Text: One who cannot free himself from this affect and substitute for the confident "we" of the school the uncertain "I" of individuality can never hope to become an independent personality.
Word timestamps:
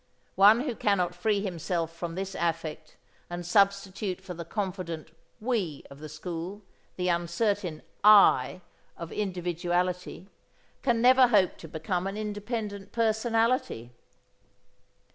One 0.33 0.61
who 0.61 0.73
cannot 0.73 1.13
free 1.13 1.41
himself 1.41 1.95
from 1.95 2.15
this 2.15 2.33
affect 2.33 2.97
and 3.29 3.45
substitute 3.45 4.19
for 4.19 4.33
the 4.33 4.43
confident 4.43 5.11
"we" 5.39 5.83
of 5.91 5.99
the 5.99 6.09
school 6.09 6.63
the 6.95 7.07
uncertain 7.07 7.83
"I" 8.03 8.61
of 8.97 9.11
individuality 9.11 10.27
can 10.81 11.03
never 11.03 11.27
hope 11.27 11.55
to 11.59 11.67
become 11.67 12.07
an 12.07 12.17
independent 12.17 12.91
personality. 12.91 13.91